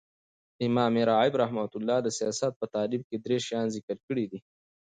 [0.67, 4.39] امام راغب رحمة الله د سیاست په تعریف کښي درې شیان ذکر کړي دي.